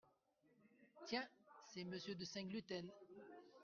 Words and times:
Tiens! 1.05 1.29
c’est 1.67 1.83
Monsieur 1.83 2.15
de 2.15 2.25
Saint-Gluten!… 2.25 2.91